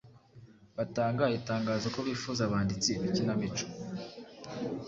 [0.77, 3.65] batanga itangazo ko bifuza abanditsi b’ikinamico